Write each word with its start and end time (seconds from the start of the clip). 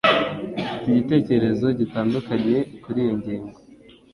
Mfite 0.63 0.87
igitekerezo 0.91 1.67
gitandukanye 1.79 2.57
kuriyi 2.83 3.11
ngingo. 3.19 3.53